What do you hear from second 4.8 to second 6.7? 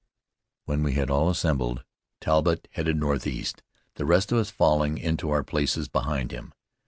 into our places behind him.